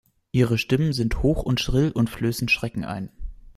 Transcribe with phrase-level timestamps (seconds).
[0.31, 3.11] Ihre Stimmen sind hoch und schrill und flößen Schrecken ein.